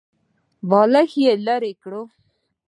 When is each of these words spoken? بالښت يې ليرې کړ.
بالښت 0.69 1.13
يې 1.23 1.31
ليرې 1.45 1.73
کړ. 1.81 1.93